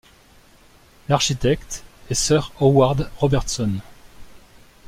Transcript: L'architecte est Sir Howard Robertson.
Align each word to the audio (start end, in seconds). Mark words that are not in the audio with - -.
L'architecte 1.09 1.83
est 2.09 2.15
Sir 2.15 2.51
Howard 2.59 3.07
Robertson. 3.19 3.69